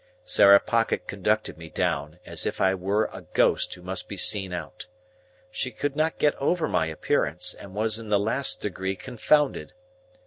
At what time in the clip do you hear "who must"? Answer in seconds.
3.75-4.09